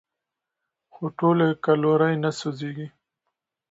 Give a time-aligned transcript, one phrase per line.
[0.93, 2.87] خو ټولې کالورۍ نه سوځېږي.